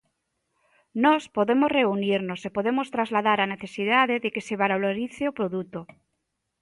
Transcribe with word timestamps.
Nós 1.03 1.23
podemos 1.37 1.69
reunirnos 1.79 2.39
e 2.47 2.49
podemos 2.57 2.87
trasladar 2.95 3.37
a 3.41 3.49
necesidade 3.53 4.15
de 4.23 4.29
que 4.33 4.45
se 4.47 4.55
valorice 4.63 5.23
o 5.27 5.35
produto. 5.39 5.79